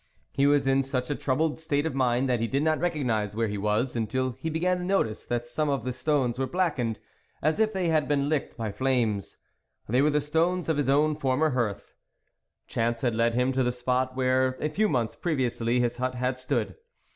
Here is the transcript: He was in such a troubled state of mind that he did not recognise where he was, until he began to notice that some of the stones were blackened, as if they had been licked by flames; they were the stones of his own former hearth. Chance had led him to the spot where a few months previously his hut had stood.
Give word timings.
He 0.33 0.47
was 0.47 0.65
in 0.65 0.81
such 0.81 1.11
a 1.11 1.15
troubled 1.15 1.59
state 1.59 1.85
of 1.85 1.93
mind 1.93 2.27
that 2.27 2.39
he 2.39 2.47
did 2.47 2.63
not 2.63 2.79
recognise 2.79 3.35
where 3.35 3.47
he 3.47 3.59
was, 3.59 3.95
until 3.95 4.31
he 4.31 4.49
began 4.49 4.79
to 4.79 4.83
notice 4.83 5.27
that 5.27 5.45
some 5.45 5.69
of 5.69 5.85
the 5.85 5.93
stones 5.93 6.39
were 6.39 6.47
blackened, 6.47 6.99
as 7.39 7.59
if 7.59 7.71
they 7.71 7.89
had 7.89 8.07
been 8.07 8.27
licked 8.27 8.57
by 8.57 8.71
flames; 8.71 9.37
they 9.87 10.01
were 10.01 10.09
the 10.09 10.19
stones 10.19 10.67
of 10.67 10.77
his 10.77 10.89
own 10.89 11.15
former 11.15 11.51
hearth. 11.51 11.93
Chance 12.65 13.01
had 13.01 13.13
led 13.13 13.35
him 13.35 13.51
to 13.51 13.61
the 13.61 13.71
spot 13.71 14.15
where 14.15 14.57
a 14.59 14.69
few 14.69 14.89
months 14.89 15.15
previously 15.15 15.79
his 15.79 15.97
hut 15.97 16.15
had 16.15 16.39
stood. 16.39 16.77